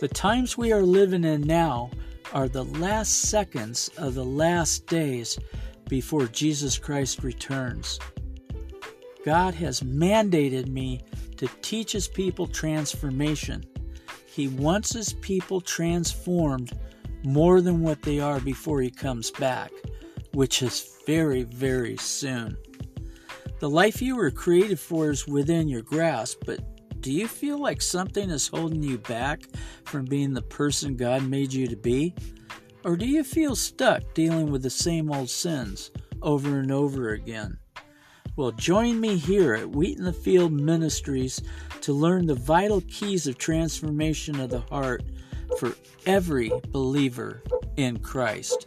The 0.00 0.08
times 0.08 0.58
we 0.58 0.72
are 0.72 0.82
living 0.82 1.22
in 1.22 1.42
now 1.42 1.90
are 2.32 2.48
the 2.48 2.64
last 2.64 3.22
seconds 3.22 3.90
of 3.96 4.14
the 4.14 4.24
last 4.24 4.88
days 4.88 5.38
before 5.88 6.26
Jesus 6.26 6.78
Christ 6.78 7.22
returns. 7.22 8.00
God 9.24 9.54
has 9.54 9.82
mandated 9.82 10.66
me 10.66 11.00
to 11.36 11.48
teach 11.62 11.92
his 11.92 12.08
people 12.08 12.48
transformation. 12.48 13.64
He 14.26 14.48
wants 14.48 14.92
his 14.92 15.12
people 15.12 15.60
transformed 15.60 16.72
more 17.22 17.60
than 17.60 17.80
what 17.80 18.02
they 18.02 18.18
are 18.18 18.40
before 18.40 18.80
he 18.80 18.90
comes 18.90 19.30
back, 19.30 19.70
which 20.32 20.60
is 20.60 20.98
very, 21.06 21.44
very 21.44 21.96
soon. 21.98 22.56
The 23.60 23.70
life 23.70 24.02
you 24.02 24.16
were 24.16 24.32
created 24.32 24.80
for 24.80 25.10
is 25.10 25.28
within 25.28 25.68
your 25.68 25.82
grasp, 25.82 26.42
but 26.44 26.60
do 27.04 27.12
you 27.12 27.28
feel 27.28 27.58
like 27.58 27.82
something 27.82 28.30
is 28.30 28.48
holding 28.48 28.82
you 28.82 28.96
back 28.96 29.42
from 29.84 30.06
being 30.06 30.32
the 30.32 30.40
person 30.40 30.96
God 30.96 31.28
made 31.28 31.52
you 31.52 31.66
to 31.66 31.76
be? 31.76 32.14
Or 32.82 32.96
do 32.96 33.04
you 33.04 33.22
feel 33.22 33.54
stuck 33.54 34.14
dealing 34.14 34.50
with 34.50 34.62
the 34.62 34.70
same 34.70 35.12
old 35.12 35.28
sins 35.28 35.90
over 36.22 36.60
and 36.60 36.72
over 36.72 37.10
again? 37.10 37.58
Well, 38.36 38.52
join 38.52 39.02
me 39.02 39.16
here 39.16 39.52
at 39.52 39.68
Wheat 39.68 39.98
in 39.98 40.04
the 40.04 40.14
Field 40.14 40.54
Ministries 40.54 41.42
to 41.82 41.92
learn 41.92 42.24
the 42.24 42.36
vital 42.36 42.80
keys 42.88 43.26
of 43.26 43.36
transformation 43.36 44.40
of 44.40 44.48
the 44.48 44.60
heart 44.60 45.02
for 45.58 45.74
every 46.06 46.50
believer 46.70 47.42
in 47.76 47.98
Christ. 47.98 48.66